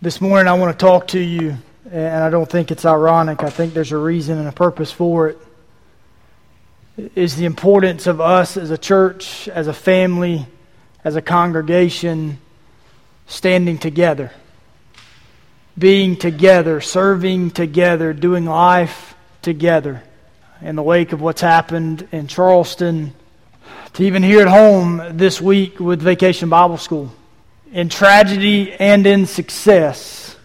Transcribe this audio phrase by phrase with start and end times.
[0.00, 1.56] This morning, I want to talk to you,
[1.90, 3.42] and I don't think it's ironic.
[3.42, 5.38] I think there's a reason and a purpose for it.
[7.16, 10.46] Is the importance of us as a church, as a family,
[11.02, 12.38] as a congregation,
[13.26, 14.30] standing together,
[15.76, 20.04] being together, serving together, doing life together.
[20.62, 23.14] In the wake of what's happened in Charleston,
[23.94, 27.12] to even here at home this week with Vacation Bible School
[27.72, 30.36] in tragedy and in success,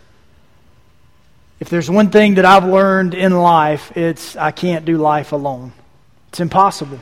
[1.59, 5.71] if there's one thing that I've learned in life, it's I can't do life alone.
[6.29, 6.99] It's impossible.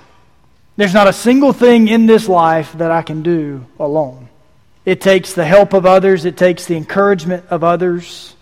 [0.77, 4.29] There's not a single thing in this life that I can do alone.
[4.85, 8.35] It takes the help of others, it takes the encouragement of others.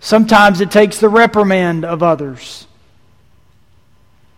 [0.00, 2.66] Sometimes it takes the reprimand of others.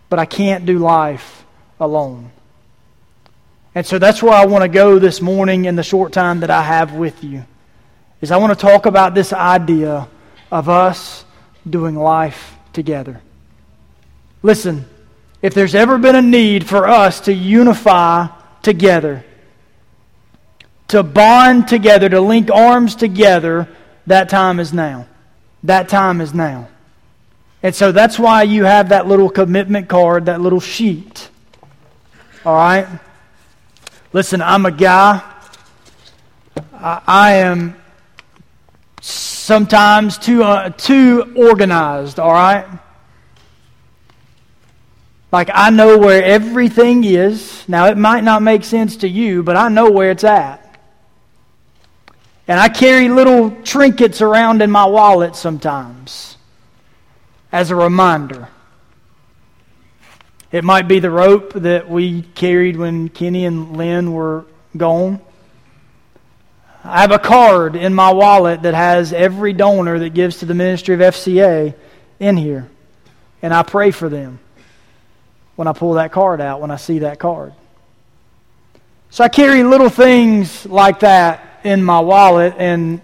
[0.09, 1.43] But I can't do life
[1.79, 2.31] alone.
[3.75, 6.49] And so that's where I want to go this morning in the short time that
[6.49, 7.43] I have with you.
[8.21, 10.07] Is I want to talk about this idea
[10.49, 11.25] of us
[11.69, 13.21] doing life together.
[14.41, 14.85] Listen,
[15.41, 18.27] if there's ever been a need for us to unify
[18.61, 19.25] together,
[20.87, 23.67] to bond together, to link arms together,
[24.07, 25.07] that time is now.
[25.63, 26.69] That time is now.
[27.61, 31.29] And so that's why you have that little commitment card, that little sheet.
[32.45, 32.87] All right?
[34.15, 35.21] Listen, I'm a guy.
[36.71, 37.75] I, am
[39.01, 42.65] sometimes too, uh, too organized, all right?
[45.33, 47.67] Like, I know where everything is.
[47.67, 50.79] Now, it might not make sense to you, but I know where it's at.
[52.47, 56.37] And I carry little trinkets around in my wallet sometimes
[57.51, 58.47] as a reminder.
[60.51, 64.45] It might be the rope that we carried when Kenny and Lynn were
[64.77, 65.19] gone.
[66.83, 70.53] I have a card in my wallet that has every donor that gives to the
[70.53, 71.73] ministry of FCA
[72.19, 72.69] in here.
[73.41, 74.39] And I pray for them
[75.55, 77.53] when I pull that card out, when I see that card.
[79.09, 83.01] So I carry little things like that in my wallet, and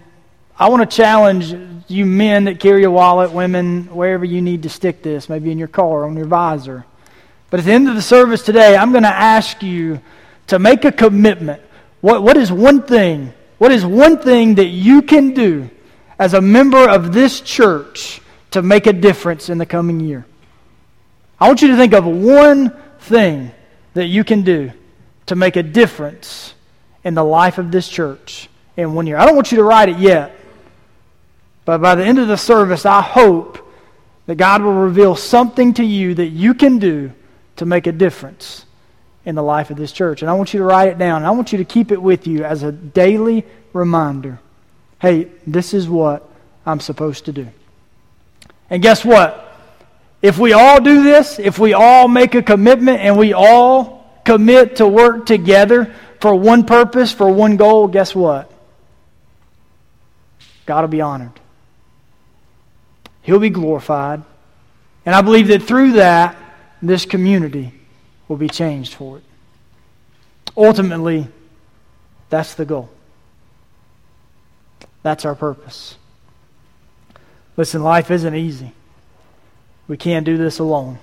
[0.58, 1.52] I want to challenge
[1.88, 5.58] you men that carry a wallet, women, wherever you need to stick this, maybe in
[5.58, 6.84] your car, on your visor.
[7.52, 10.00] But at the end of the service today, I'm going to ask you
[10.46, 11.60] to make a commitment.
[12.00, 13.34] What, what is one thing?
[13.58, 15.68] What is one thing that you can do
[16.18, 20.24] as a member of this church to make a difference in the coming year?
[21.38, 22.70] I want you to think of one
[23.00, 23.50] thing
[23.92, 24.72] that you can do
[25.26, 26.54] to make a difference
[27.04, 28.48] in the life of this church
[28.78, 29.18] in one year.
[29.18, 30.34] I don't want you to write it yet,
[31.66, 33.58] but by the end of the service, I hope
[34.24, 37.12] that God will reveal something to you that you can do
[37.56, 38.64] to make a difference
[39.24, 40.22] in the life of this church.
[40.22, 41.18] And I want you to write it down.
[41.18, 44.40] And I want you to keep it with you as a daily reminder.
[45.00, 46.28] Hey, this is what
[46.66, 47.48] I'm supposed to do.
[48.70, 49.48] And guess what?
[50.22, 54.76] If we all do this, if we all make a commitment and we all commit
[54.76, 58.50] to work together for one purpose, for one goal, guess what?
[60.64, 61.32] God will be honored.
[63.22, 64.22] He'll be glorified.
[65.04, 66.36] And I believe that through that,
[66.82, 67.72] this community
[68.28, 69.24] will be changed for it.
[70.56, 71.28] Ultimately,
[72.28, 72.90] that's the goal.
[75.02, 75.96] That's our purpose.
[77.56, 78.72] Listen, life isn't easy.
[79.88, 80.98] We can't do this alone.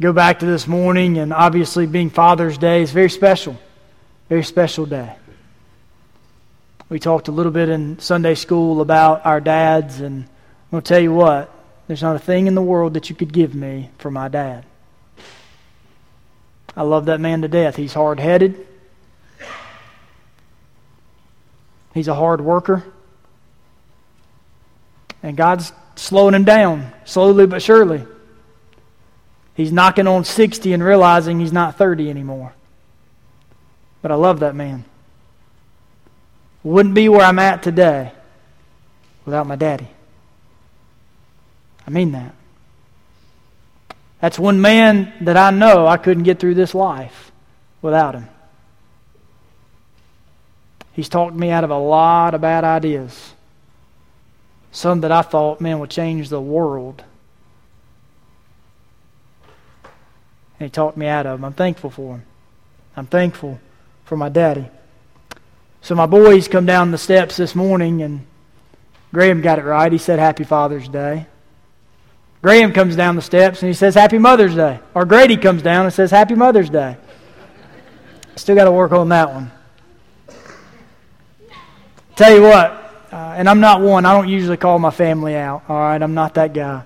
[0.00, 3.56] Go back to this morning, and obviously, being Father's Day is very special.
[4.28, 5.14] Very special day.
[6.88, 10.88] We talked a little bit in Sunday school about our dads, and I'm going to
[10.88, 11.50] tell you what,
[11.86, 14.64] there's not a thing in the world that you could give me for my dad.
[16.76, 17.76] I love that man to death.
[17.76, 18.66] He's hard headed,
[21.94, 22.84] he's a hard worker.
[25.22, 28.04] And God's slowing him down, slowly but surely.
[29.54, 32.52] He's knocking on 60 and realizing he's not 30 anymore.
[34.02, 34.84] But I love that man.
[36.62, 38.12] Wouldn't be where I'm at today
[39.24, 39.88] without my daddy.
[41.86, 42.34] I mean that.
[44.20, 47.30] That's one man that I know I couldn't get through this life
[47.82, 48.28] without him.
[50.92, 53.34] He's talked me out of a lot of bad ideas.
[54.72, 57.04] Some that I thought, man, would change the world.
[60.58, 61.44] And he talked me out of them.
[61.44, 62.22] I'm thankful for him.
[62.96, 63.60] I'm thankful
[64.06, 64.66] for my daddy.
[65.82, 68.26] So my boys come down the steps this morning, and
[69.12, 69.92] Graham got it right.
[69.92, 71.26] He said, Happy Father's Day.
[72.42, 74.80] Graham comes down the steps and he says, Happy Mother's Day.
[74.94, 76.96] Or Grady comes down and says, Happy Mother's Day.
[78.36, 79.50] Still got to work on that one.
[82.14, 82.70] Tell you what,
[83.12, 86.00] uh, and I'm not one, I don't usually call my family out, all right?
[86.00, 86.82] I'm not that guy.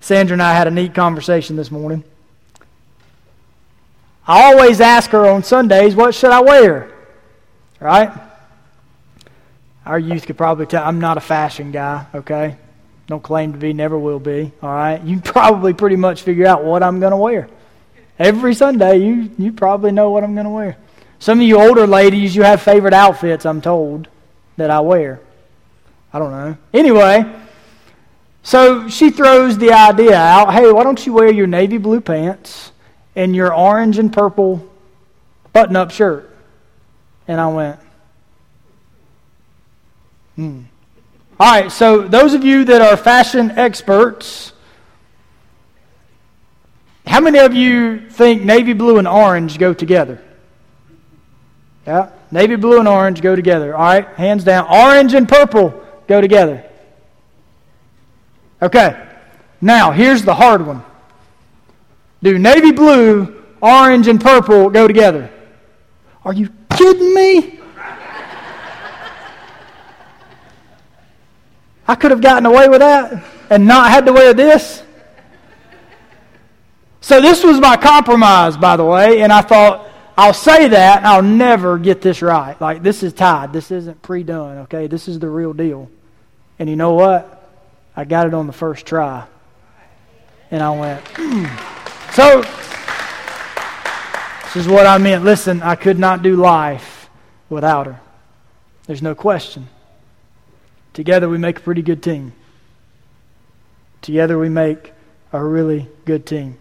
[0.00, 2.02] Sandra and I had a neat conversation this morning.
[4.26, 6.92] I always ask her on Sundays, what should I wear?
[7.78, 8.10] Right?
[9.86, 12.56] Our youth could probably tell I'm not a fashion guy, okay?
[13.06, 15.02] Don't claim to be, never will be, all right?
[15.02, 17.48] You probably pretty much figure out what I'm going to wear.
[18.18, 20.76] Every Sunday, you, you probably know what I'm going to wear.
[21.18, 24.08] Some of you older ladies, you have favorite outfits, I'm told,
[24.56, 25.20] that I wear.
[26.12, 26.56] I don't know.
[26.74, 27.24] Anyway,
[28.42, 32.72] so she throws the idea out hey, why don't you wear your navy blue pants
[33.14, 34.68] and your orange and purple
[35.52, 36.28] button up shirt?
[37.28, 37.80] And I went,
[40.34, 40.62] hmm.
[41.42, 44.52] All right, so those of you that are fashion experts,
[47.04, 50.22] how many of you think navy blue and orange go together?
[51.84, 53.74] Yeah, navy blue and orange go together.
[53.74, 54.68] All right, hands down.
[54.70, 56.64] Orange and purple go together.
[58.62, 59.04] Okay,
[59.60, 60.84] now here's the hard one.
[62.22, 65.28] Do navy blue, orange, and purple go together?
[66.24, 67.58] Are you kidding me?
[71.92, 74.82] I could have gotten away with that and not had to wear this.
[77.02, 81.20] So, this was my compromise, by the way, and I thought, I'll say that, I'll
[81.20, 82.58] never get this right.
[82.58, 83.52] Like, this is tied.
[83.52, 84.86] This isn't pre done, okay?
[84.86, 85.90] This is the real deal.
[86.58, 87.46] And you know what?
[87.94, 89.26] I got it on the first try.
[90.50, 92.14] And I went, mm.
[92.14, 92.40] So,
[94.44, 95.24] this is what I meant.
[95.24, 97.10] Listen, I could not do life
[97.50, 98.00] without her.
[98.86, 99.68] There's no question.
[100.92, 102.32] Together we make a pretty good team.
[104.00, 104.92] Together we make
[105.32, 106.58] a really good team.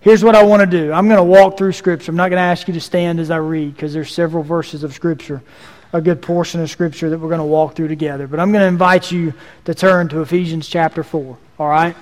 [0.00, 0.92] Here's what I want to do.
[0.92, 2.10] I'm going to walk through Scripture.
[2.10, 4.82] I'm not going to ask you to stand as I read because there's several verses
[4.82, 5.42] of Scripture
[5.94, 8.26] a good portion of Scripture that we're going to walk through together.
[8.26, 9.32] But I'm going to invite you
[9.64, 11.38] to turn to Ephesians chapter 4.
[11.60, 11.96] All right?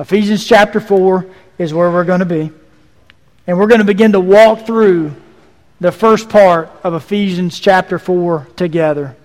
[0.00, 1.24] Ephesians chapter 4
[1.56, 2.50] is where we're going to be.
[3.46, 5.14] And we're going to begin to walk through
[5.80, 9.16] the first part of Ephesians chapter 4 together.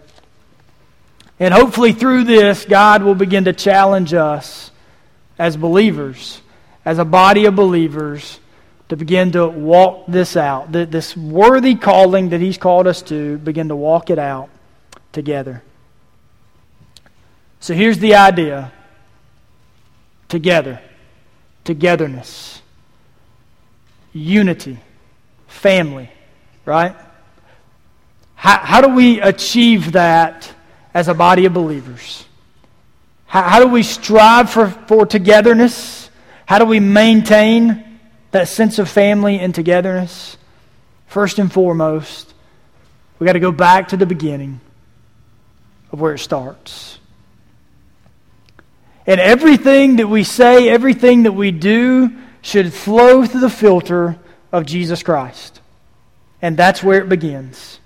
[1.41, 4.69] And hopefully, through this, God will begin to challenge us
[5.39, 6.39] as believers,
[6.85, 8.39] as a body of believers,
[8.89, 10.71] to begin to walk this out.
[10.71, 14.51] This worthy calling that He's called us to, begin to walk it out
[15.13, 15.63] together.
[17.59, 18.71] So here's the idea
[20.29, 20.79] together,
[21.63, 22.61] togetherness,
[24.13, 24.77] unity,
[25.47, 26.11] family,
[26.65, 26.95] right?
[28.35, 30.53] How, how do we achieve that
[30.93, 32.25] as a body of believers?
[33.25, 36.09] How, how do we strive for, for togetherness?
[36.45, 37.99] How do we maintain
[38.31, 40.38] that sense of family and togetherness,
[41.07, 42.33] first and foremost,
[43.19, 44.59] we got to go back to the beginning
[45.91, 46.97] of where it starts.
[49.05, 52.11] And everything that we say, everything that we do,
[52.41, 54.17] should flow through the filter
[54.51, 55.59] of Jesus Christ.
[56.41, 57.79] And that's where it begins.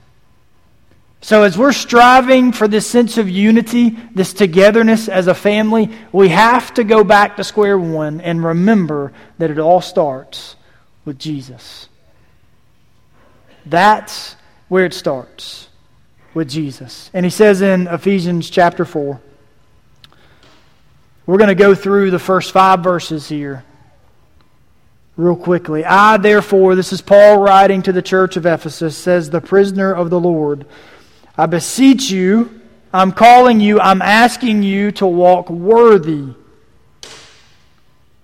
[1.26, 6.30] So, as we're striving for this sense of unity, this togetherness as a family, we
[6.30, 10.56] have to go back to square one and remember that it all starts
[11.04, 11.90] with Jesus.
[13.66, 14.36] That's
[14.68, 15.70] where it starts
[16.36, 17.10] with Jesus.
[17.12, 19.20] And he says in Ephesians chapter 4,
[21.26, 23.66] we're going to go through the first five verses here
[25.18, 25.84] real quickly.
[25.84, 30.12] I, therefore, this is Paul writing to the church of Ephesus, says, the prisoner of
[30.12, 30.68] the Lord
[31.38, 32.62] I beseech you,
[32.94, 36.30] I'm calling you, I'm asking you to walk worthy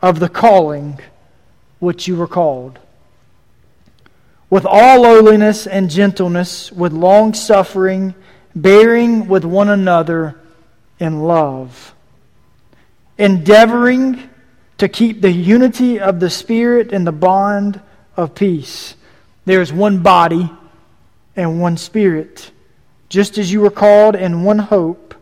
[0.01, 0.99] of the calling
[1.79, 2.79] which you were called.
[4.49, 8.15] With all lowliness and gentleness, with long suffering,
[8.55, 10.39] bearing with one another
[10.99, 11.93] in love,
[13.17, 14.29] endeavoring
[14.77, 17.81] to keep the unity of the Spirit in the bond
[18.15, 18.95] of peace.
[19.45, 20.49] There is one body
[21.35, 22.51] and one Spirit
[23.11, 25.13] just as you were called in one hope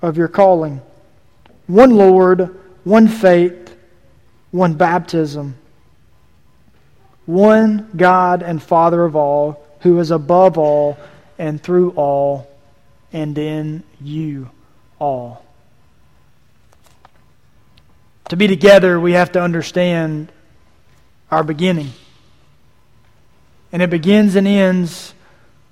[0.00, 0.80] of your calling.
[1.66, 3.76] One Lord, one faith,
[4.52, 5.54] one baptism,
[7.26, 10.96] one God and Father of all, who is above all
[11.38, 12.50] and through all
[13.12, 14.48] and in you
[14.98, 15.44] all.
[18.30, 20.32] To be together, we have to understand
[21.30, 21.90] our beginning.
[23.72, 25.12] And it begins and ends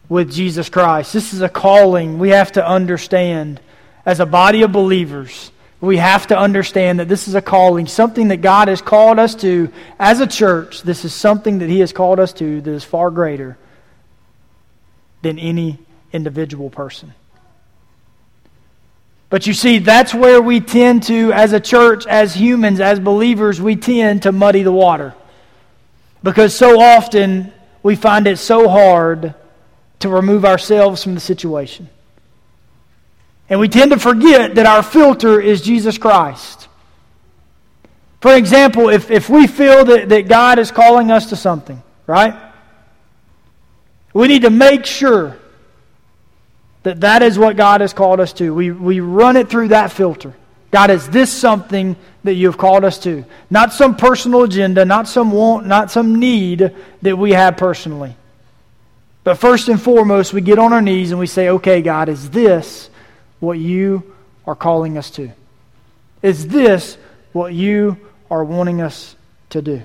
[0.08, 1.12] with Jesus Christ.
[1.12, 3.60] This is a calling we have to understand
[4.04, 5.50] as a body of believers.
[5.80, 9.34] We have to understand that this is a calling, something that God has called us
[9.36, 10.82] to as a church.
[10.82, 13.58] This is something that He has called us to that is far greater
[15.22, 15.78] than any
[16.12, 17.12] individual person.
[19.30, 23.60] But you see, that's where we tend to, as a church, as humans, as believers,
[23.60, 25.14] we tend to muddy the water.
[26.22, 29.34] Because so often we find it so hard
[30.04, 31.88] to remove ourselves from the situation.
[33.48, 36.68] And we tend to forget that our filter is Jesus Christ.
[38.20, 42.34] For example, if, if we feel that, that God is calling us to something, right?
[44.12, 45.38] We need to make sure
[46.82, 48.52] that that is what God has called us to.
[48.54, 50.34] We, we run it through that filter.
[50.70, 53.24] God, is this something that you have called us to?
[53.48, 58.16] Not some personal agenda, not some want, not some need that we have personally.
[59.24, 62.30] But first and foremost, we get on our knees and we say, okay, God, is
[62.30, 62.90] this
[63.40, 64.14] what you
[64.46, 65.30] are calling us to?
[66.22, 66.98] Is this
[67.32, 67.98] what you
[68.30, 69.16] are wanting us
[69.50, 69.82] to do?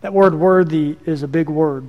[0.00, 1.86] That word worthy is a big word.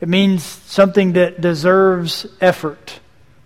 [0.00, 2.98] It means something that deserves effort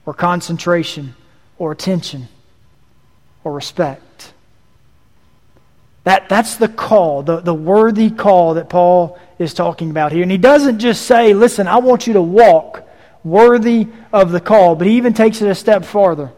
[0.06, 1.14] or concentration
[1.58, 2.28] or attention
[3.44, 4.02] or respect.
[6.04, 10.22] That, that's the call, the, the worthy call that Paul is talking about here.
[10.22, 12.88] And he doesn't just say, listen, I want you to walk
[13.22, 16.32] worthy of the call, but he even takes it a step farther.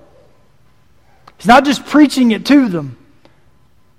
[1.38, 2.96] He's not just preaching it to them,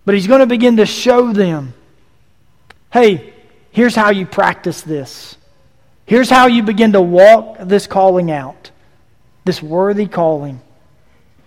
[0.05, 1.74] but he's going to begin to show them
[2.91, 3.34] hey,
[3.72, 5.36] here's how you practice this.
[6.05, 8.70] Here's how you begin to walk this calling out,
[9.46, 10.62] this worthy calling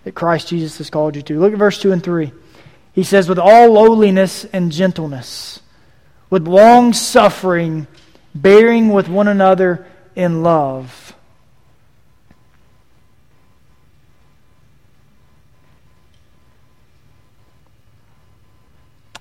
[0.03, 1.39] that Christ Jesus has called you to.
[1.39, 2.33] Look at verse 2 and 3.
[2.97, 5.61] He says, with all lowliness and gentleness,
[6.31, 7.85] with long suffering,
[8.33, 9.85] bearing with one another
[10.15, 11.13] in love.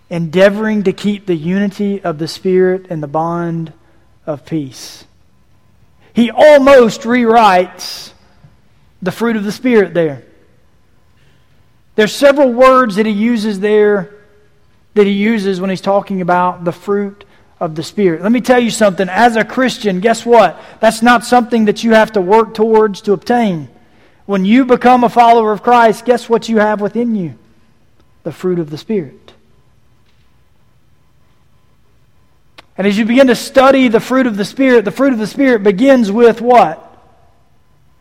[0.09, 3.75] Endeavoring to keep the unity of the Spirit and the bond
[4.25, 5.05] of peace.
[6.15, 8.13] He almost rewrites
[9.03, 10.25] the fruit of the Spirit there.
[11.97, 14.15] There's several words that he uses there
[14.95, 17.25] that he uses when he's talking about the fruit
[17.61, 18.23] of the Spirit.
[18.23, 19.09] Let me tell you something.
[19.09, 20.61] As a Christian, guess what?
[20.81, 23.69] That's not something that you have to work towards to obtain.
[24.25, 27.39] When you become a follower of Christ, guess what you have within you?
[28.23, 29.33] The fruit of the Spirit.
[32.79, 35.27] And as you begin to study the fruit of the Spirit, the fruit of the
[35.27, 36.83] Spirit begins with what?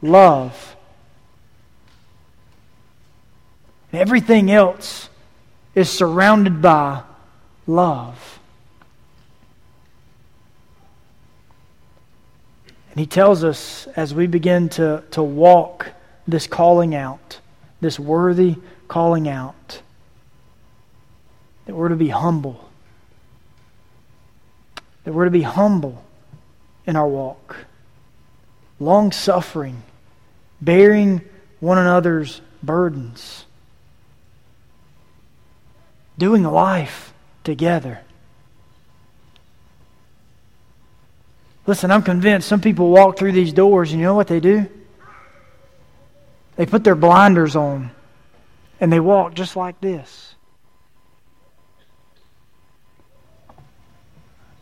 [0.02, 0.75] Love.
[3.96, 5.10] Everything else
[5.74, 7.02] is surrounded by
[7.66, 8.40] love.
[12.90, 15.92] And he tells us as we begin to, to walk
[16.28, 17.40] this calling out,
[17.80, 18.56] this worthy
[18.88, 19.82] calling out,
[21.66, 22.70] that we're to be humble.
[25.06, 26.04] That we're to be humble
[26.86, 27.66] in our walk,
[28.80, 29.84] long suffering,
[30.62, 31.22] bearing
[31.60, 33.45] one another's burdens
[36.18, 38.02] doing life together.
[41.68, 44.68] Listen, I'm convinced some people walk through these doors, and you know what they do?
[46.56, 47.92] They put their blinders on
[48.80, 50.36] and they walk just like this.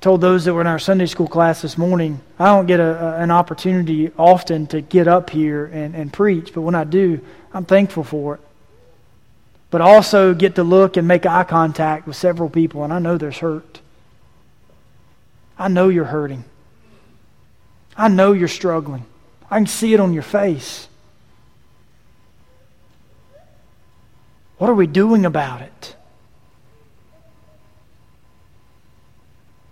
[0.04, 3.06] told those that were in our Sunday school class this morning, I don't get a,
[3.06, 7.22] a, an opportunity often to get up here and, and preach, but when I do,
[7.54, 8.42] I'm thankful for it
[9.74, 13.18] but also get to look and make eye contact with several people, and I know
[13.18, 13.82] there's hurt.
[15.58, 16.44] I know you're hurting.
[17.98, 19.04] I know you're struggling.
[19.50, 20.88] I can see it on your face.
[24.60, 25.96] What are we doing about it?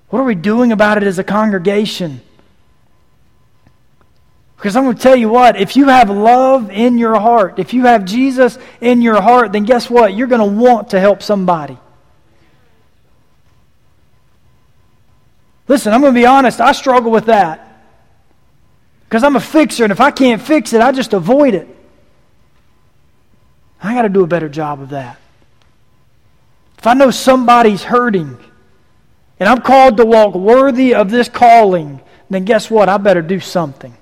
[0.10, 2.22] What are we doing about it as a congregation?
[4.62, 7.74] Because I'm going to tell you what, if you have love in your heart, if
[7.74, 10.14] you have Jesus in your heart, then guess what?
[10.14, 11.80] You're going to want to help somebody.
[15.68, 17.82] Listen, I'm going to be honest, I struggle with that.
[19.06, 21.68] Because I'm a fixer, and if I can't fix it, I just avoid it.
[23.82, 25.18] I got to do a better job of that.
[26.78, 28.38] If I know somebody's hurting,
[29.40, 32.00] and I'm called to walk worthy of this calling,
[32.30, 32.90] then guess what?
[32.90, 33.98] I better do something.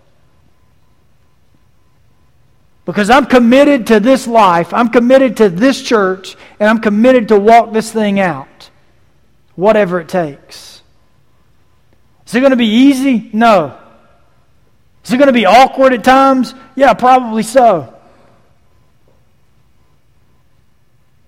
[2.89, 7.37] Because I'm committed to this life, I'm committed to this church, and I'm committed to
[7.37, 8.71] walk this thing out,
[9.55, 10.81] whatever it takes.
[12.25, 13.29] Is it going to be easy?
[13.31, 13.77] No.
[15.05, 16.55] Is it going to be awkward at times?
[16.73, 17.93] Yeah, probably so.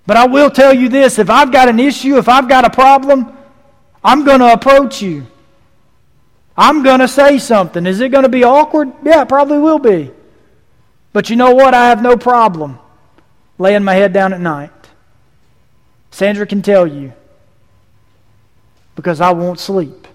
[0.08, 2.72] But I will tell you this if I've got an issue, if I've got a
[2.72, 3.38] problem,
[4.04, 5.28] I'm going to approach you.
[6.58, 7.86] I'm going to say something.
[7.86, 8.92] Is it going to be awkward?
[9.04, 10.10] Yeah, it probably will be.
[11.14, 11.74] But you know what?
[11.74, 12.80] I have no problem
[13.58, 14.72] laying my head down at night.
[16.12, 17.14] Sandra can tell you
[18.96, 20.08] because I won't sleep.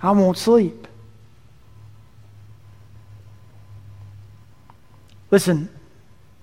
[0.00, 0.86] I won't sleep.
[5.30, 5.68] Listen,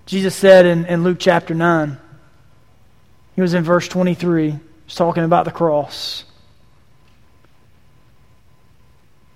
[0.05, 1.97] Jesus said in, in Luke chapter 9,
[3.35, 6.25] he was in verse 23, he's talking about the cross.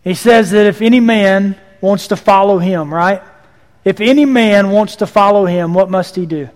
[0.03, 3.22] He says that if any man wants to follow him, right?
[3.86, 6.50] If any man wants to follow him, what must he do?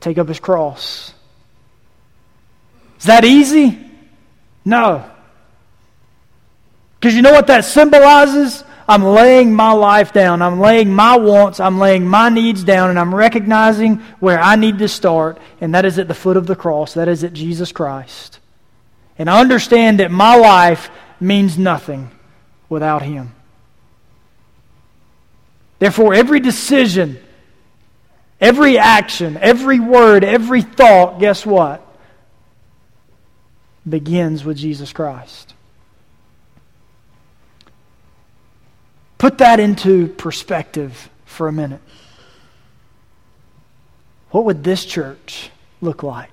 [0.00, 1.12] Take up his cross.
[3.00, 3.78] Is that easy?
[4.64, 5.10] No.
[7.00, 8.62] Because you know what that symbolizes?
[8.86, 10.42] I'm laying my life down.
[10.42, 11.60] I'm laying my wants.
[11.60, 15.84] I'm laying my needs down, and I'm recognizing where I need to start, and that
[15.84, 16.94] is at the foot of the cross.
[16.94, 18.40] That is at Jesus Christ.
[19.18, 22.10] And I understand that my life means nothing
[22.68, 23.34] without Him.
[25.78, 27.18] Therefore, every decision,
[28.40, 31.84] every action, every word, every thought, guess what?
[33.88, 35.54] Begins with Jesus Christ.
[39.18, 41.80] Put that into perspective for a minute.
[44.30, 46.30] What would this church look like?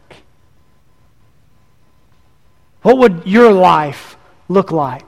[2.81, 5.03] What would your life look like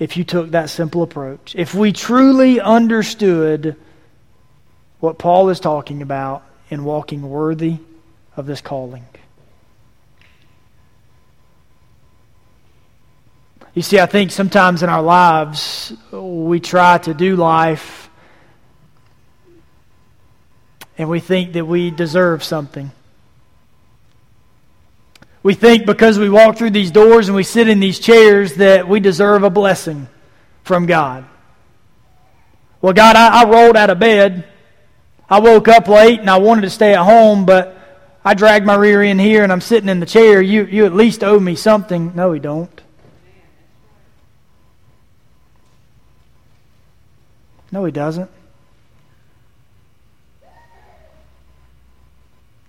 [0.00, 1.54] if you took that simple approach?
[1.54, 3.76] If we truly understood
[4.98, 7.76] what Paul is talking about in walking worthy
[8.36, 9.04] of this calling.
[13.74, 18.10] You see, I think sometimes in our lives we try to do life
[20.98, 22.90] and we think that we deserve something.
[25.42, 28.88] We think because we walk through these doors and we sit in these chairs that
[28.88, 30.08] we deserve a blessing
[30.64, 31.24] from God.
[32.82, 34.46] Well, God, I, I rolled out of bed.
[35.28, 37.76] I woke up late and I wanted to stay at home, but
[38.24, 40.42] I dragged my rear end here and I'm sitting in the chair.
[40.42, 42.12] You, you at least owe me something.
[42.14, 42.80] No, we don't.
[47.72, 48.30] No, he doesn't.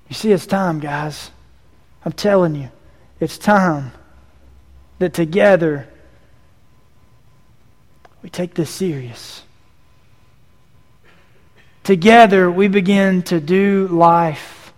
[0.08, 1.32] You see, it's time, guys.
[2.04, 2.70] I'm telling you,
[3.20, 3.92] it's time
[5.00, 5.88] that together
[8.24, 9.44] we take this serious.
[11.84, 14.74] Together we begin to do life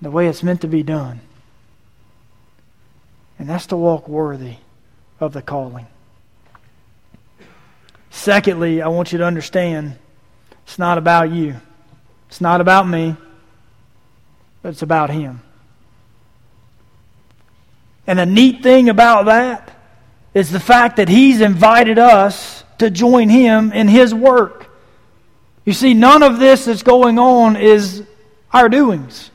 [0.00, 1.20] the way it's meant to be done.
[3.38, 4.56] And that's to walk worthy
[5.20, 5.86] of the calling.
[8.10, 9.98] Secondly, I want you to understand
[10.64, 11.56] it's not about you.
[12.28, 13.16] It's not about me,
[14.62, 15.42] but it's about Him.
[18.06, 19.72] And the neat thing about that
[20.32, 24.70] is the fact that He's invited us to join Him in His work.
[25.64, 28.04] You see, none of this that's going on is
[28.52, 29.30] our doings.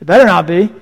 [0.00, 0.72] It better not be.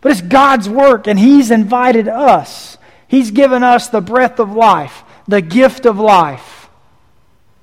[0.00, 2.78] But it's God's work, and He's invited us.
[3.08, 6.68] He's given us the breath of life, the gift of life,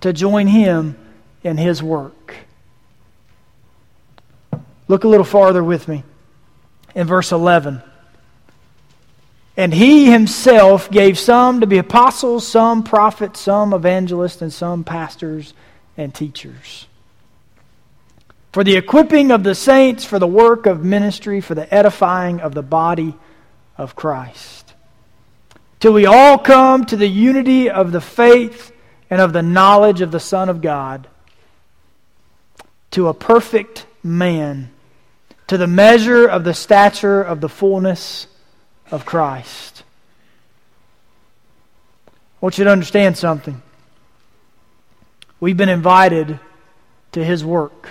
[0.02, 0.98] to join Him
[1.44, 2.36] in His work.
[4.88, 6.04] Look a little farther with me
[6.96, 7.82] in verse 11.
[9.56, 15.54] And he himself gave some to be apostles, some prophets, some evangelists, and some pastors
[15.96, 16.88] and teachers.
[18.52, 22.54] For the equipping of the saints, for the work of ministry, for the edifying of
[22.54, 23.16] the body
[23.78, 24.74] of Christ.
[25.80, 28.72] Till we all come to the unity of the faith
[29.10, 31.08] and of the knowledge of the Son of God,
[32.92, 34.70] to a perfect man
[35.48, 38.28] to the measure of the stature of the fullness
[38.92, 39.84] of Christ.
[42.08, 43.62] I want you to understand something.
[45.40, 46.40] We've been invited
[47.14, 47.90] to His work.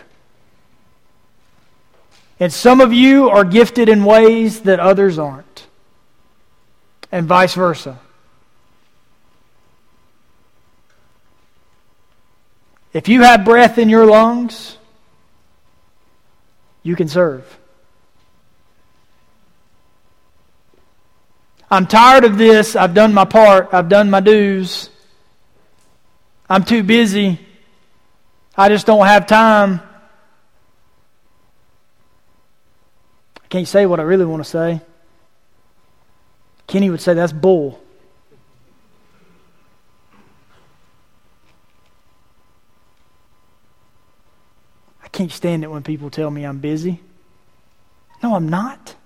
[2.41, 5.67] And some of you are gifted in ways that others aren't,
[7.13, 8.01] and vice versa.
[12.93, 14.77] If you have breath in your lungs,
[16.83, 17.59] you can serve.
[21.71, 22.77] I'm tired of this.
[22.77, 23.73] I've done my part.
[23.73, 24.91] I've done my dues.
[26.49, 27.41] I'm too busy.
[28.55, 29.81] I just don't have time.
[33.43, 34.83] I can't say what I really want to say.
[36.67, 37.83] Kenny would say that's bull.
[45.23, 46.99] Can't stand it when people tell me I'm busy.
[48.25, 48.97] No, I'm not.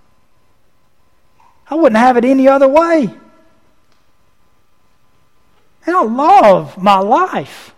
[1.69, 3.11] I wouldn't have it any other way.
[5.85, 7.75] And I love my life.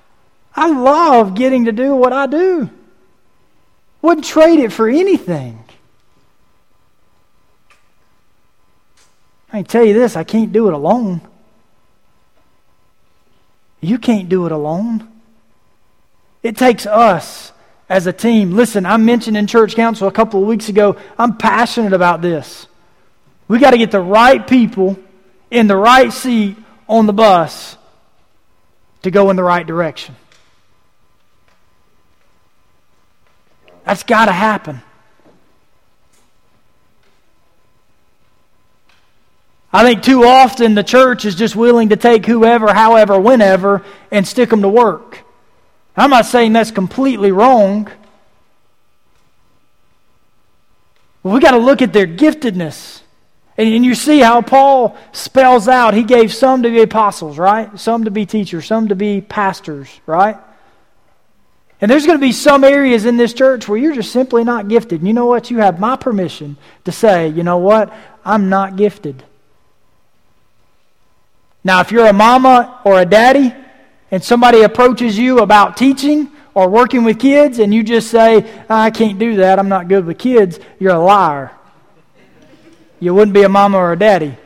[0.55, 2.71] I love getting to do what I do.
[4.03, 5.65] Wouldn't trade it for anything.
[9.53, 11.23] I can tell you this I can't do it alone.
[13.81, 15.09] You can't do it alone.
[16.45, 17.53] It takes us
[17.89, 18.53] as a team.
[18.53, 22.67] Listen, I mentioned in church council a couple of weeks ago, I'm passionate about this.
[23.49, 24.99] We got to get the right people
[25.51, 26.57] in the right seat
[26.89, 27.77] on the bus
[29.03, 30.17] to go in the right direction.
[33.85, 34.83] That's got to happen.
[39.73, 44.27] I think too often the church is just willing to take whoever, however, whenever, and
[44.27, 45.25] stick them to work.
[45.99, 47.89] I'm not saying that's completely wrong.
[51.23, 53.01] But we got to look at their giftedness.
[53.57, 57.79] And, and you see how Paul spells out he gave some to be apostles, right?
[57.79, 60.37] Some to be teachers, some to be pastors, right?
[61.81, 64.69] And there's going to be some areas in this church where you're just simply not
[64.69, 65.01] gifted.
[65.01, 65.51] And you know what?
[65.51, 67.93] You have my permission to say, you know what?
[68.25, 69.25] I'm not gifted.
[71.65, 73.53] Now, if you're a mama or a daddy
[74.11, 78.91] and somebody approaches you about teaching or working with kids and you just say, I
[78.91, 81.53] can't do that, I'm not good with kids, you're a liar.
[83.01, 84.37] You wouldn't be a mama or a daddy.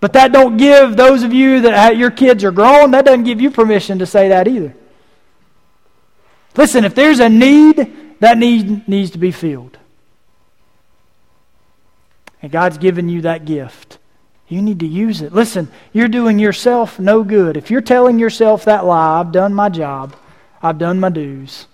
[0.00, 3.40] But that don't give those of you that your kids are grown, that doesn't give
[3.40, 4.74] you permission to say that either.
[6.56, 9.78] Listen, if there's a need, that need needs to be filled.
[12.42, 13.93] And God's given you that gift.
[14.48, 15.32] You need to use it.
[15.32, 17.56] Listen, you're doing yourself no good.
[17.56, 20.14] If you're telling yourself that lie, I've done my job,
[20.62, 21.66] I've done my dues,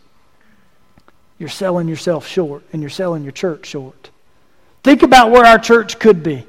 [1.39, 4.11] you're selling yourself short and you're selling your church short.
[4.83, 6.47] Think about where our church could be.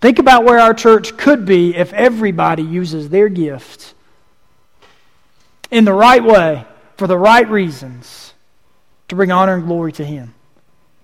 [0.00, 3.94] Think about where our church could be if everybody uses their gifts
[5.70, 8.34] in the right way, for the right reasons,
[9.08, 10.34] to bring honor and glory to Him.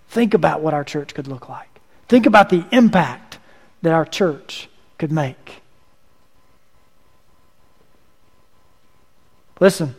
[0.09, 1.68] Think about what our church could look like.
[2.09, 3.39] Think about the impact
[3.83, 5.63] that our church could make.
[9.61, 9.95] Listen,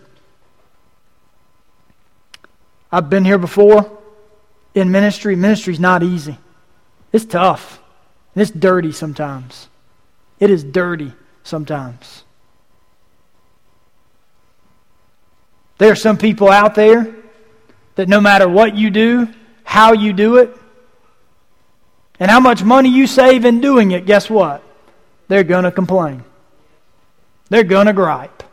[2.92, 3.98] I've been here before
[4.74, 5.36] in ministry.
[5.36, 6.38] Ministry's not easy,
[7.12, 7.80] it's tough,
[8.34, 9.68] and it's dirty sometimes.
[10.40, 12.24] It is dirty sometimes.
[15.78, 17.16] There are some people out there
[17.96, 19.28] that no matter what you do,
[19.64, 20.56] how you do it,
[22.20, 24.62] and how much money you save in doing it, guess what?
[25.28, 26.24] They're going to complain.
[27.50, 28.44] They're going to gripe.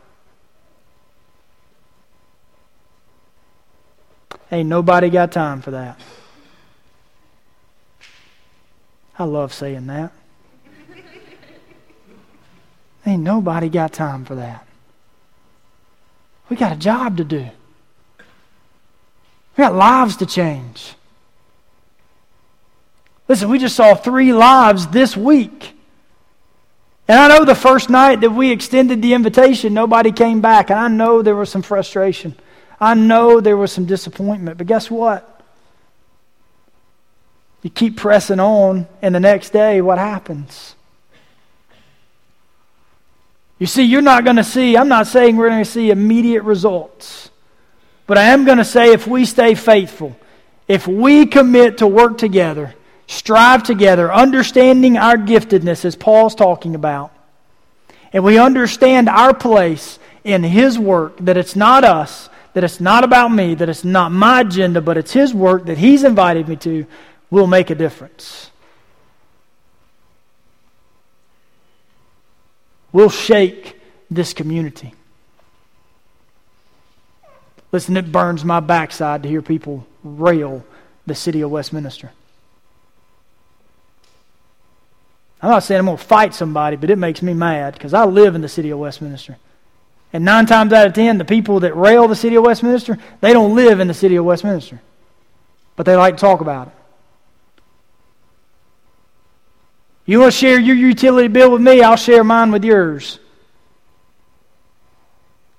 [4.51, 5.99] Ain't nobody got time for that.
[9.19, 10.11] I love saying that.
[13.05, 14.65] Ain't nobody got time for that.
[16.49, 17.49] We got a job to do.
[19.57, 20.93] We got lives to change.
[23.27, 25.73] Listen, we just saw three lives this week.
[27.07, 30.69] And I know the first night that we extended the invitation, nobody came back.
[30.69, 32.35] And I know there was some frustration.
[32.79, 34.57] I know there was some disappointment.
[34.57, 35.41] But guess what?
[37.63, 40.75] You keep pressing on, and the next day, what happens?
[43.59, 46.43] You see, you're not going to see, I'm not saying we're going to see immediate
[46.43, 47.31] results.
[48.05, 50.15] But I am going to say if we stay faithful,
[50.67, 52.75] if we commit to work together,
[53.07, 57.11] strive together, understanding our giftedness, as Paul's talking about.
[58.13, 63.03] And we understand our place in His work, that it's not us, that it's not
[63.03, 66.57] about me, that it's not my agenda, but it's His work that He's invited me
[66.57, 66.85] to,
[67.29, 68.51] will make a difference.
[72.91, 74.93] We'll shake this community.
[77.71, 80.65] Listen, it burns my backside to hear people rail
[81.05, 82.11] the city of Westminster.
[85.41, 88.05] I'm not saying I'm going to fight somebody, but it makes me mad because I
[88.05, 89.37] live in the city of Westminster.
[90.11, 93.33] And nine times out of ten, the people that rail the city of Westminster, they
[93.33, 94.81] don't live in the city of Westminster.
[95.75, 96.73] But they like to talk about it.
[100.05, 101.81] You want to share your utility bill with me?
[101.81, 103.19] I'll share mine with yours.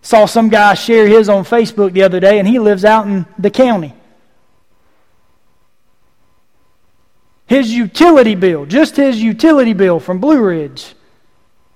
[0.00, 3.26] Saw some guy share his on Facebook the other day, and he lives out in
[3.38, 3.92] the county.
[7.48, 10.94] His utility bill, just his utility bill from Blue Ridge,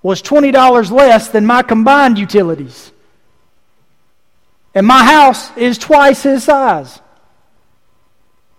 [0.02, 2.92] was $20 less than my combined utilities.
[4.74, 7.00] And my house is twice his size.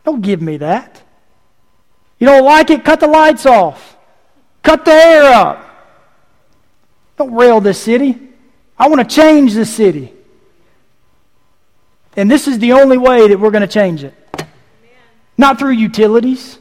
[0.03, 1.03] Don't give me that.
[2.19, 2.83] You don't like it?
[2.83, 3.95] Cut the lights off.
[4.63, 5.69] Cut the air up.
[7.17, 8.19] Don't rail this city.
[8.77, 10.11] I want to change this city.
[12.15, 14.15] And this is the only way that we're going to change it.
[15.37, 16.57] Not through utilities,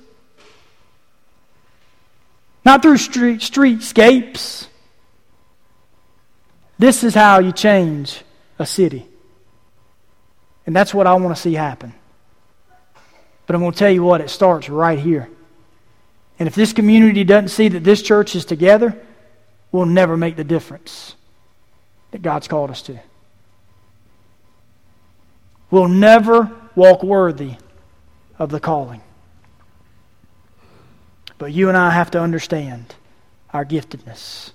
[2.65, 4.67] not through street, streetscapes.
[6.79, 8.23] This is how you change
[8.59, 9.07] a city.
[10.67, 11.93] And that's what I want to see happen.
[13.47, 15.29] But I'm going to tell you what, it starts right here.
[16.39, 18.97] And if this community doesn't see that this church is together,
[19.71, 21.15] we'll never make the difference
[22.13, 22.99] that God's called us to.
[25.71, 27.57] We'll never walk worthy
[28.39, 29.03] of the calling.
[31.43, 32.95] But you and I have to understand
[33.53, 34.53] our giftedness.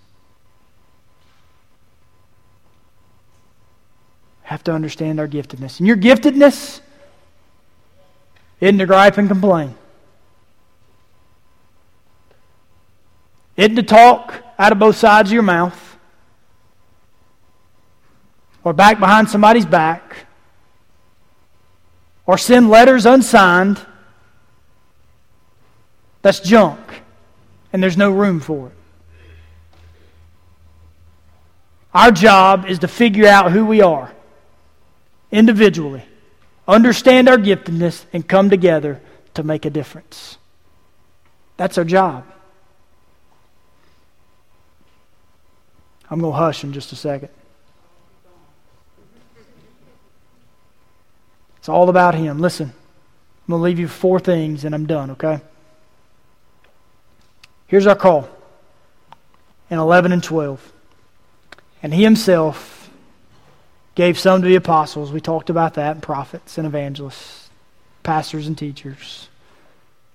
[4.43, 5.79] Have to understand our giftedness.
[5.79, 6.79] And your giftedness
[8.61, 9.75] isn't to gripe and complain.
[13.57, 15.97] Isn't to talk out of both sides of your mouth
[18.63, 20.25] or back behind somebody's back
[22.25, 23.85] or send letters unsigned.
[26.27, 26.81] That's junk,
[27.71, 28.73] and there's no room for it.
[31.93, 34.11] Our job is to figure out who we are
[35.31, 36.03] individually,
[36.67, 38.99] understand our giftedness, and come together
[39.35, 40.37] to make a difference.
[41.55, 42.25] That's our job.
[46.11, 47.29] I'm going to hush in just a second.
[51.59, 52.39] It's all about Him.
[52.39, 55.39] Listen, I'm going to leave you four things and I'm done, okay?
[57.67, 58.29] Here's our call
[59.69, 60.73] in 11 and 12.
[61.83, 62.89] And He Himself
[63.95, 65.11] gave some to the apostles.
[65.11, 67.49] We talked about that, and prophets and evangelists,
[68.03, 69.27] pastors and teachers.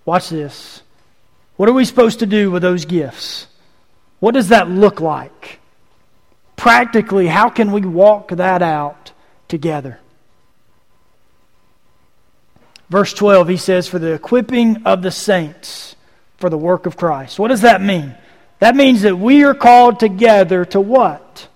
[0.05, 0.83] Watch this.
[1.57, 3.47] What are we supposed to do with those gifts?
[4.21, 5.59] What does that look like?
[6.57, 9.13] Practically, how can we walk that out
[9.49, 9.99] together?
[12.89, 15.97] Verse 12, he says, For the equipping of the saints
[16.43, 17.39] for the work of Christ.
[17.39, 18.17] What does that mean?
[18.59, 21.47] That means that we are called together to what?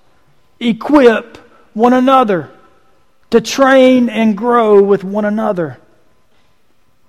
[0.60, 1.38] Equip
[1.74, 2.52] one another,
[3.30, 5.78] to train and grow with one another.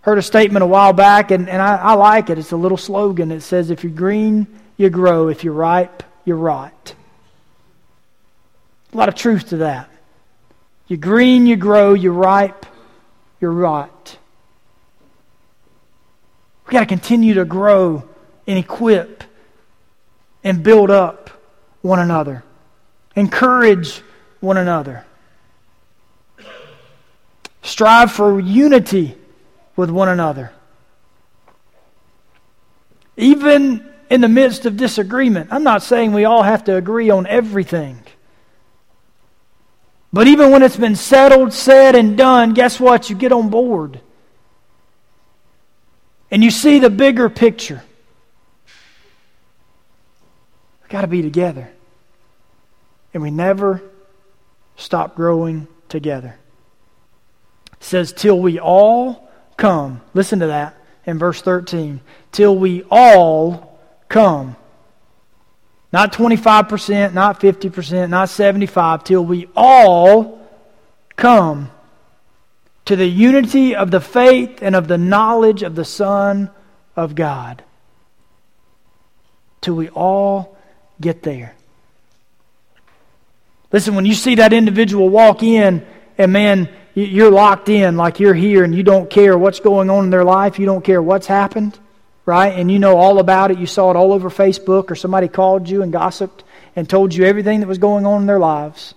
[0.01, 2.39] Heard a statement a while back, and, and I, I like it.
[2.39, 3.31] It's a little slogan.
[3.31, 5.27] It says, If you're green, you grow.
[5.27, 6.95] If you're ripe, you rot.
[8.91, 9.87] A lot of truth to that.
[10.87, 11.93] You're green, you grow.
[11.93, 12.65] You're ripe,
[13.39, 14.17] you're rot.
[16.67, 18.03] We've got to continue to grow
[18.45, 19.23] and equip
[20.43, 21.29] and build up
[21.81, 22.43] one another,
[23.15, 24.01] encourage
[24.41, 25.05] one another,
[27.63, 29.15] strive for unity
[29.77, 30.51] with one another.
[33.15, 37.25] Even in the midst of disagreement, I'm not saying we all have to agree on
[37.27, 38.03] everything.
[40.11, 43.09] But even when it's been settled, said, and done, guess what?
[43.09, 44.01] You get on board.
[46.29, 47.81] And you see the bigger picture.
[50.81, 51.69] We've got to be together.
[53.13, 53.81] And we never
[54.75, 56.35] stop growing together.
[57.73, 60.01] It says, till we all come.
[60.13, 62.01] Listen to that in verse 13.
[62.31, 64.55] Till we all come
[65.91, 70.47] not 25%, not 50%, not 75 till we all
[71.15, 71.71] come
[72.87, 76.49] to the unity of the faith and of the knowledge of the Son
[76.95, 77.63] of God.
[79.61, 80.57] Till we all
[80.99, 81.55] get there.
[83.71, 85.85] Listen, when you see that individual walk in
[86.17, 90.05] and man, you're locked in like you're here and you don't care what's going on
[90.05, 91.77] in their life, you don't care what's happened
[92.27, 92.59] right?
[92.59, 93.57] And you know all about it.
[93.57, 96.43] You saw it all over Facebook, or somebody called you and gossiped
[96.75, 98.93] and told you everything that was going on in their lives.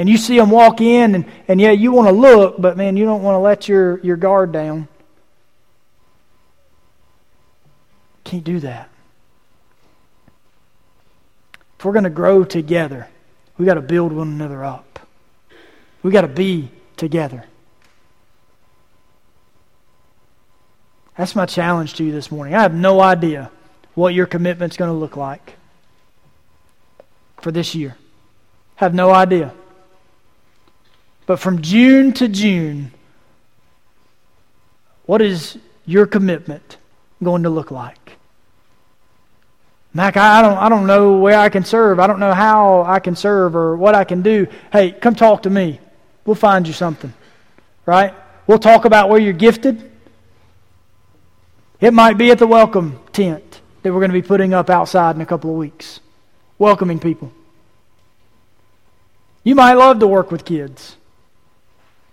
[0.00, 2.96] And you see them walk in, and, and yeah, you want to look, but man,
[2.96, 4.88] you don't want to let your, your guard down.
[8.24, 8.88] Can't do that.
[11.78, 13.08] If we're going to grow together,
[13.58, 15.00] we got to build one another up.
[16.02, 17.44] We got to be together.
[21.14, 22.54] That's my challenge to you this morning.
[22.54, 23.50] I have no idea
[23.92, 25.56] what your commitment's going to look like
[27.42, 27.96] for this year.
[28.76, 29.52] Have no idea.
[31.30, 32.90] But from June to June,
[35.06, 36.76] what is your commitment
[37.22, 38.16] going to look like?
[39.94, 42.00] Mac, I don't, I don't know where I can serve.
[42.00, 44.48] I don't know how I can serve or what I can do.
[44.72, 45.78] Hey, come talk to me.
[46.24, 47.14] We'll find you something.
[47.86, 48.12] Right?
[48.48, 49.88] We'll talk about where you're gifted.
[51.80, 55.14] It might be at the welcome tent that we're going to be putting up outside
[55.14, 56.00] in a couple of weeks,
[56.58, 57.30] welcoming people.
[59.44, 60.96] You might love to work with kids.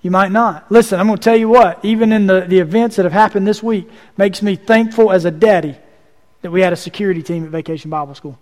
[0.02, 0.72] You might not.
[0.72, 3.48] Listen, I'm going to tell you what, even in the, the events that have happened
[3.48, 5.76] this week, makes me thankful as a daddy
[6.42, 8.38] that we had a security team at Vacation Bible School.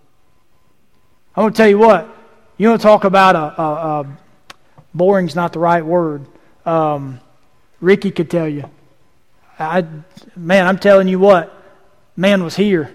[1.34, 2.08] I'm going to tell you what,
[2.56, 4.06] you want to talk about a, a, a
[4.94, 6.26] boring's not the right word.
[6.64, 7.20] Um,
[7.80, 8.68] Ricky could tell you.
[9.58, 9.86] I,
[10.34, 11.52] man, I'm telling you what,
[12.16, 12.94] man was here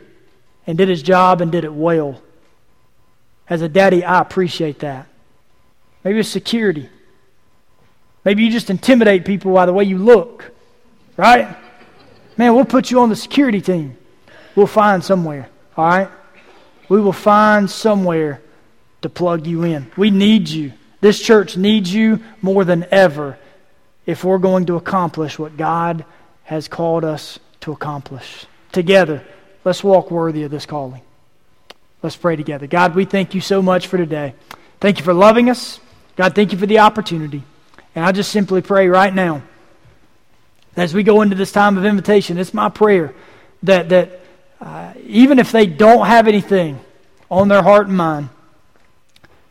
[0.67, 2.21] and did his job and did it well.
[3.50, 5.08] As a daddy, I appreciate that.
[6.04, 6.89] Maybe it's security.
[8.23, 10.51] Maybe you just intimidate people by the way you look,
[11.17, 11.55] right?
[12.38, 13.97] Man, we'll put you on the security team.
[14.55, 16.10] We'll find somewhere, all right?
[16.89, 18.41] We will find somewhere
[19.01, 19.91] to plug you in.
[19.97, 20.73] We need you.
[20.99, 23.38] This church needs you more than ever
[24.05, 26.05] if we're going to accomplish what God
[26.43, 28.45] has called us to accomplish.
[28.71, 29.23] Together,
[29.63, 31.01] let's walk worthy of this calling.
[32.03, 32.67] Let's pray together.
[32.67, 34.34] God, we thank you so much for today.
[34.79, 35.79] Thank you for loving us.
[36.15, 37.43] God, thank you for the opportunity.
[37.95, 39.43] And I just simply pray right now,
[40.75, 43.13] as we go into this time of invitation, it's my prayer
[43.63, 44.21] that, that
[44.62, 46.80] uh, even if they don't have anything
[47.30, 48.30] on their heart and mind,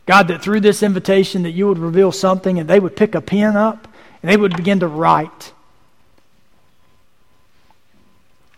[0.05, 3.21] God, that through this invitation that you would reveal something and they would pick a
[3.21, 3.87] pen up
[4.21, 5.53] and they would begin to write.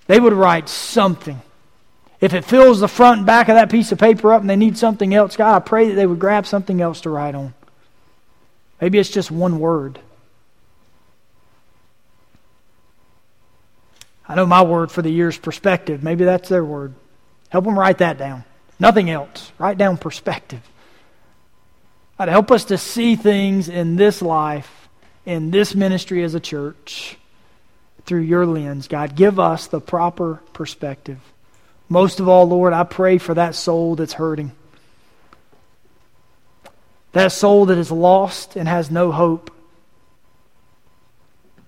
[0.07, 1.41] They would write something.
[2.21, 4.55] If it fills the front and back of that piece of paper up and they
[4.55, 7.53] need something else, God, I pray that they would grab something else to write on.
[8.83, 9.97] Maybe it's just one word.
[14.27, 16.03] I know my word for the year's perspective.
[16.03, 16.93] Maybe that's their word.
[17.47, 18.43] Help them write that down.
[18.81, 19.53] Nothing else.
[19.57, 20.59] Write down perspective.
[22.17, 24.89] God, help us to see things in this life,
[25.25, 27.15] in this ministry as a church,
[28.05, 28.89] through your lens.
[28.89, 31.21] God, give us the proper perspective.
[31.87, 34.51] Most of all, Lord, I pray for that soul that's hurting.
[37.13, 39.51] That soul that is lost and has no hope.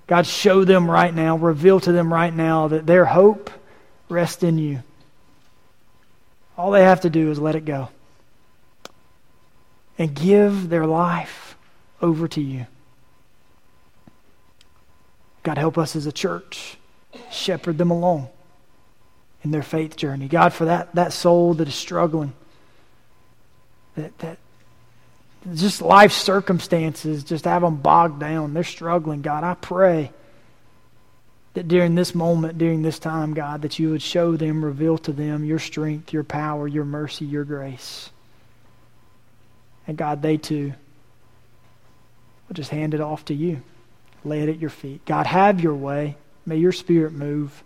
[0.08, 3.50] God, show them right now, reveal to them right now that their hope
[4.10, 4.84] rests in you.
[6.58, 7.90] All they have to do is let it go
[9.98, 11.58] and give their life
[12.02, 12.68] over to you.
[15.44, 16.78] God, help us as a church
[17.32, 18.30] shepherd them along
[19.44, 20.28] in their faith journey.
[20.28, 22.34] God, for that, that soul that is struggling,
[23.96, 24.38] that, that
[25.54, 28.54] just life circumstances just have them bogged down.
[28.54, 29.22] They're struggling.
[29.22, 30.12] God, I pray
[31.54, 35.14] that during this moment, during this time, God, that you would show them, reveal to
[35.14, 38.10] them your strength, your power, your mercy, your grace.
[39.88, 40.74] And God, they too
[42.48, 43.62] will just hand it off to you,
[44.24, 45.06] lay it at your feet.
[45.06, 46.18] God, have your way.
[46.46, 47.64] May your spirit move.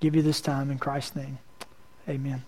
[0.00, 1.38] Give you this time in Christ's name.
[2.08, 2.42] Amen.